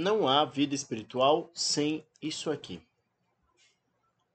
[0.00, 2.80] Não há vida espiritual sem isso aqui.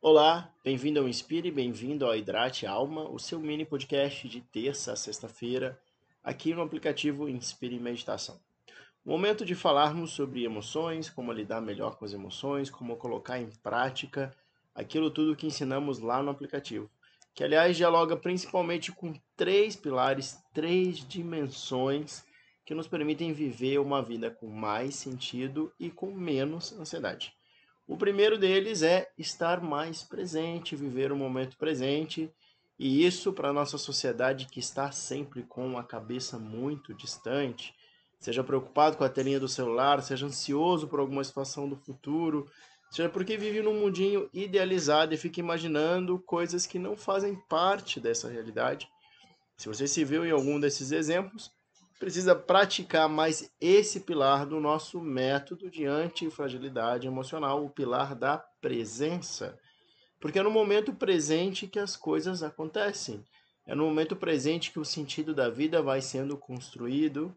[0.02, 4.98] Olá, bem-vindo ao Inspire, bem-vindo ao Hidrate Alma, o seu mini podcast de terça a
[4.98, 5.80] sexta-feira,
[6.22, 8.42] aqui no aplicativo Inspire Meditação.
[9.06, 14.36] Momento de falarmos sobre emoções, como lidar melhor com as emoções, como colocar em prática
[14.76, 16.92] aquilo tudo que ensinamos lá no aplicativo,
[17.34, 22.26] que aliás dialoga principalmente com três pilares, três dimensões
[22.66, 27.34] que nos permitem viver uma vida com mais sentido e com menos ansiedade.
[27.88, 32.32] O primeiro deles é estar mais presente, viver o momento presente,
[32.80, 37.76] e isso para a nossa sociedade que está sempre com a cabeça muito distante,
[38.20, 42.50] seja preocupado com a telinha do celular, seja ansioso por alguma situação do futuro,
[42.90, 48.30] seja porque vive num mundinho idealizado e fica imaginando coisas que não fazem parte dessa
[48.30, 48.88] realidade.
[49.58, 51.52] Se você se viu em algum desses exemplos,
[52.04, 59.58] precisa praticar mais esse pilar do nosso método de antifragilidade emocional, o pilar da presença.
[60.20, 63.24] Porque é no momento presente que as coisas acontecem.
[63.66, 67.34] É no momento presente que o sentido da vida vai sendo construído.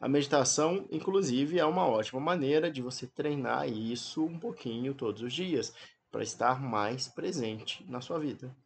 [0.00, 5.34] A meditação, inclusive, é uma ótima maneira de você treinar isso um pouquinho todos os
[5.34, 5.74] dias,
[6.10, 8.56] para estar mais presente na sua vida.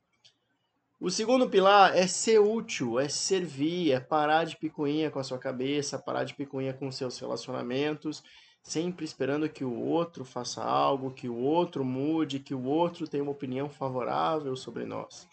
[1.02, 5.38] O segundo pilar é ser útil, é servir, é parar de picuinha com a sua
[5.38, 8.22] cabeça, parar de picuinha com seus relacionamentos,
[8.62, 13.22] sempre esperando que o outro faça algo, que o outro mude, que o outro tenha
[13.22, 15.26] uma opinião favorável sobre nós.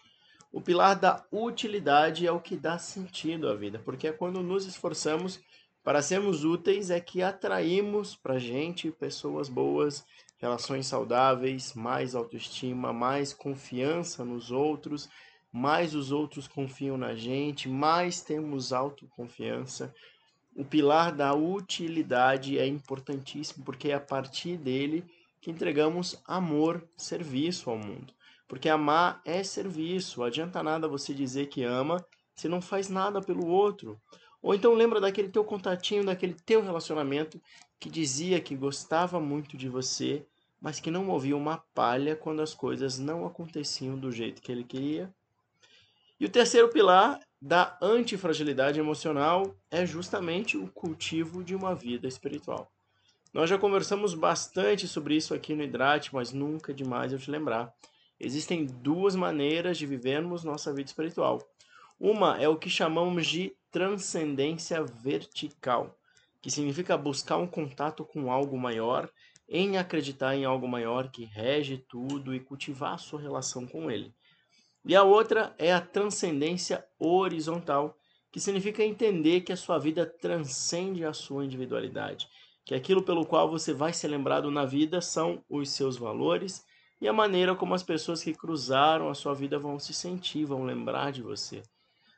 [0.50, 4.64] O pilar da utilidade é o que dá sentido à vida, porque é quando nos
[4.64, 5.38] esforçamos
[5.84, 10.02] para sermos úteis é que atraímos para gente pessoas boas,
[10.38, 15.10] relações saudáveis, mais autoestima, mais confiança nos outros
[15.52, 19.94] mais os outros confiam na gente, mais temos autoconfiança.
[20.54, 25.04] O pilar da utilidade é importantíssimo, porque é a partir dele
[25.40, 28.12] que entregamos amor, serviço ao mundo.
[28.46, 33.46] Porque amar é serviço, adianta nada você dizer que ama se não faz nada pelo
[33.46, 34.00] outro.
[34.42, 37.40] Ou então lembra daquele teu contatinho, daquele teu relacionamento
[37.80, 40.26] que dizia que gostava muito de você,
[40.60, 44.64] mas que não movia uma palha quando as coisas não aconteciam do jeito que ele
[44.64, 45.12] queria
[46.20, 52.70] e o terceiro pilar da antifragilidade emocional é justamente o cultivo de uma vida espiritual.
[53.32, 57.72] Nós já conversamos bastante sobre isso aqui no Hidrate, mas nunca demais eu te lembrar.
[58.18, 61.38] Existem duas maneiras de vivermos nossa vida espiritual.
[62.00, 65.96] Uma é o que chamamos de transcendência vertical,
[66.42, 69.08] que significa buscar um contato com algo maior,
[69.48, 74.12] em acreditar em algo maior que rege tudo e cultivar a sua relação com ele.
[74.84, 77.96] E a outra é a transcendência horizontal,
[78.30, 82.28] que significa entender que a sua vida transcende a sua individualidade,
[82.64, 86.64] que aquilo pelo qual você vai ser lembrado na vida são os seus valores
[87.00, 90.64] e a maneira como as pessoas que cruzaram a sua vida vão se sentir, vão
[90.64, 91.62] lembrar de você.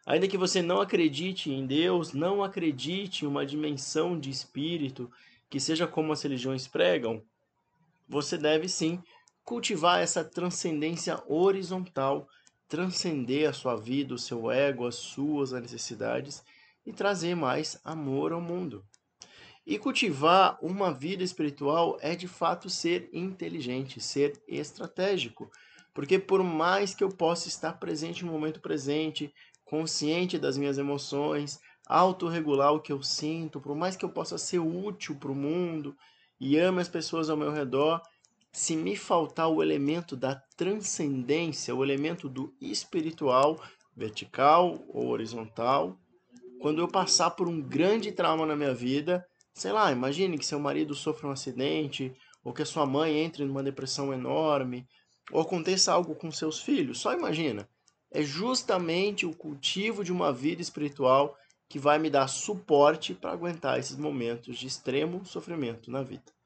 [0.06, 5.10] Ainda que você não acredite em Deus, não acredite em uma dimensão de espírito
[5.49, 7.22] que seja como as religiões pregam,
[8.09, 9.03] você deve sim
[9.44, 12.28] cultivar essa transcendência horizontal
[12.70, 16.42] transcender a sua vida, o seu ego, as suas necessidades
[16.86, 18.84] e trazer mais amor ao mundo.
[19.66, 25.50] E cultivar uma vida espiritual é de fato ser inteligente, ser estratégico.
[25.92, 31.58] Porque por mais que eu possa estar presente no momento presente, consciente das minhas emoções,
[31.88, 35.97] autorregular o que eu sinto, por mais que eu possa ser útil para o mundo
[36.41, 38.00] e ame as pessoas ao meu redor,
[38.53, 43.61] se me faltar o elemento da transcendência, o elemento do espiritual,
[43.97, 45.97] vertical ou horizontal,
[46.61, 50.59] quando eu passar por um grande trauma na minha vida, sei lá, imagine que seu
[50.59, 52.12] marido sofra um acidente,
[52.44, 54.87] ou que a sua mãe entre numa depressão enorme,
[55.31, 57.69] ou aconteça algo com seus filhos, só imagina.
[58.11, 61.37] É justamente o cultivo de uma vida espiritual
[61.69, 66.40] que vai me dar suporte para aguentar esses momentos de extremo sofrimento na vida.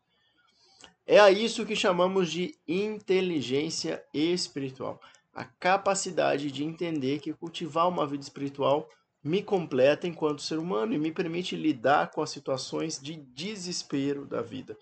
[1.07, 5.01] É a isso que chamamos de inteligência espiritual.
[5.35, 8.89] A capacidade de entender que cultivar uma vida espiritual
[9.23, 14.41] me completa enquanto ser humano e me permite lidar com as situações de desespero da
[14.41, 14.79] vida.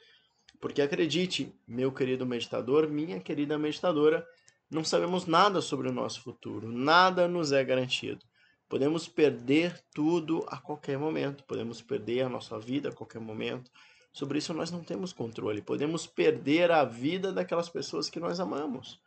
[0.61, 4.25] Porque acredite, meu querido meditador, minha querida meditadora,
[4.71, 8.25] não sabemos nada sobre o nosso futuro, nada nos é garantido.
[8.69, 13.71] Podemos perder tudo a qualquer momento, podemos perder a nossa vida a qualquer momento,
[14.13, 15.63] Sobre isso nós não temos controle.
[15.63, 19.01] Podemos perder a vida daquelas pessoas que nós amamos.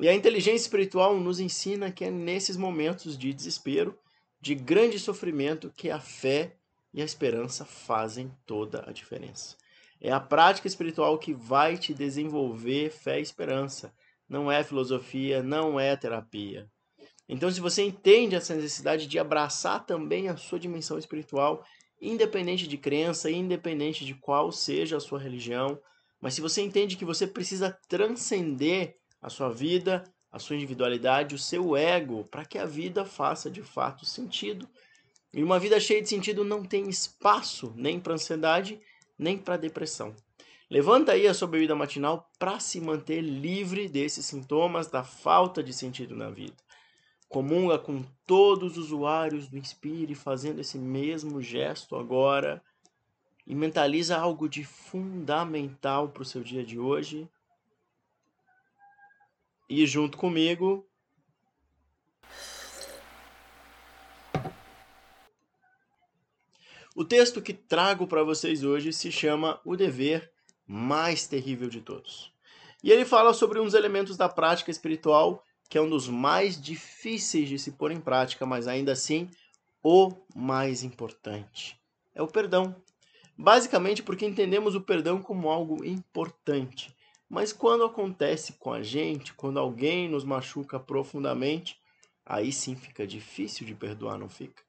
[0.00, 3.98] E a inteligência espiritual nos ensina que é nesses momentos de desespero,
[4.40, 6.54] de grande sofrimento, que a fé
[6.94, 9.56] e a esperança fazem toda a diferença.
[10.00, 13.92] É a prática espiritual que vai te desenvolver fé e esperança.
[14.28, 16.68] Não é filosofia, não é terapia.
[17.28, 21.64] Então, se você entende essa necessidade de abraçar também a sua dimensão espiritual,
[22.02, 25.80] independente de crença, independente de qual seja a sua religião,
[26.20, 31.38] mas se você entende que você precisa transcender a sua vida, a sua individualidade, o
[31.38, 34.68] seu ego, para que a vida faça de fato sentido.
[35.32, 38.80] E uma vida cheia de sentido não tem espaço nem para ansiedade,
[39.18, 40.14] nem para depressão.
[40.68, 45.72] Levanta aí a sua bebida matinal para se manter livre desses sintomas da falta de
[45.72, 46.56] sentido na vida.
[47.32, 52.62] Comunga com todos os usuários do Inspire fazendo esse mesmo gesto agora
[53.46, 57.26] e mentaliza algo de fundamental para o seu dia de hoje
[59.66, 60.86] e junto comigo.
[66.94, 70.30] O texto que trago para vocês hoje se chama O Dever
[70.66, 72.30] Mais Terrível de Todos.
[72.84, 77.48] E ele fala sobre uns elementos da prática espiritual que é um dos mais difíceis
[77.48, 79.30] de se pôr em prática, mas ainda assim
[79.82, 81.80] o mais importante.
[82.14, 82.76] É o perdão.
[83.38, 86.94] Basicamente porque entendemos o perdão como algo importante.
[87.26, 91.80] Mas quando acontece com a gente, quando alguém nos machuca profundamente,
[92.26, 94.62] aí sim fica difícil de perdoar, não fica?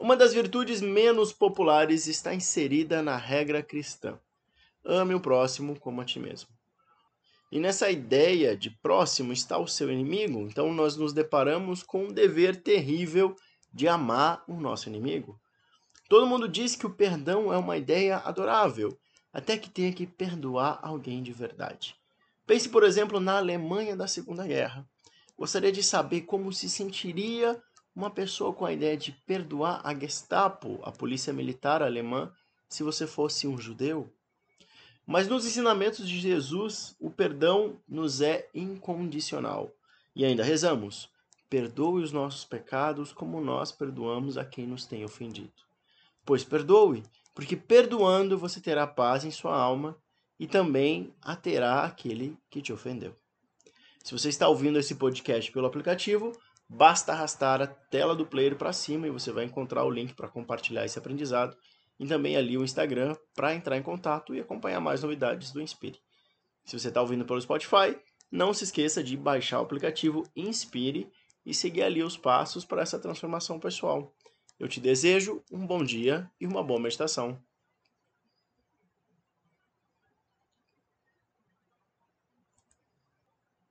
[0.00, 4.18] Uma das virtudes menos populares está inserida na regra cristã:
[4.84, 6.59] ame o próximo como a ti mesmo.
[7.50, 12.12] E nessa ideia de próximo está o seu inimigo, então nós nos deparamos com um
[12.12, 13.34] dever terrível
[13.72, 15.40] de amar o nosso inimigo.
[16.08, 18.96] Todo mundo diz que o perdão é uma ideia adorável,
[19.32, 21.96] até que tenha que perdoar alguém de verdade.
[22.46, 24.88] Pense, por exemplo, na Alemanha da Segunda Guerra.
[25.36, 27.60] Gostaria de saber como se sentiria
[27.94, 32.32] uma pessoa com a ideia de perdoar a Gestapo, a polícia militar alemã,
[32.68, 34.12] se você fosse um judeu?
[35.10, 39.68] Mas nos ensinamentos de Jesus, o perdão nos é incondicional.
[40.14, 41.10] E ainda rezamos:
[41.48, 45.50] perdoe os nossos pecados como nós perdoamos a quem nos tem ofendido.
[46.24, 47.02] Pois perdoe,
[47.34, 49.96] porque perdoando você terá paz em sua alma
[50.38, 53.12] e também a terá aquele que te ofendeu.
[54.04, 56.30] Se você está ouvindo esse podcast pelo aplicativo,
[56.68, 60.28] basta arrastar a tela do player para cima e você vai encontrar o link para
[60.28, 61.56] compartilhar esse aprendizado
[62.00, 66.00] e também ali o Instagram para entrar em contato e acompanhar mais novidades do Inspire.
[66.64, 67.94] Se você está ouvindo pelo Spotify,
[68.32, 71.12] não se esqueça de baixar o aplicativo Inspire
[71.44, 74.16] e seguir ali os passos para essa transformação pessoal.
[74.58, 77.38] Eu te desejo um bom dia e uma boa meditação.